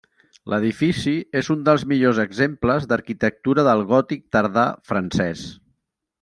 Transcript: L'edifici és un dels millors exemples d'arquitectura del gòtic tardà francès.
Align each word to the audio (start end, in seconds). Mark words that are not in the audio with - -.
L'edifici 0.51 1.11
és 1.41 1.49
un 1.55 1.61
dels 1.67 1.85
millors 1.91 2.21
exemples 2.23 2.87
d'arquitectura 2.93 3.67
del 3.69 3.85
gòtic 3.93 4.25
tardà 4.37 4.65
francès. 4.93 5.47